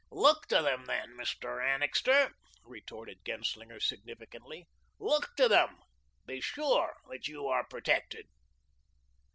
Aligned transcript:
"Look 0.09 0.47
to 0.47 0.63
them, 0.63 0.85
then, 0.87 1.11
Mr. 1.15 1.63
Annixter," 1.63 2.31
retorted 2.63 3.23
Genslinger 3.23 3.79
significantly, 3.79 4.67
"look 4.97 5.35
to 5.35 5.47
them. 5.47 5.77
Be 6.25 6.41
sure 6.41 6.97
that 7.07 7.27
you 7.27 7.45
are 7.45 7.67
protected." 7.67 8.25